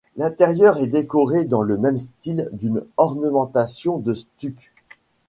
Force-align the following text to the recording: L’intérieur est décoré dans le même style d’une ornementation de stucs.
L’intérieur 0.17 0.79
est 0.79 0.87
décoré 0.87 1.45
dans 1.45 1.61
le 1.61 1.77
même 1.77 1.99
style 1.99 2.49
d’une 2.53 2.83
ornementation 2.97 3.99
de 3.99 4.15
stucs. 4.15 4.73